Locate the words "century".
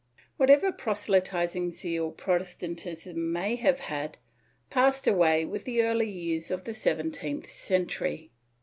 7.47-8.31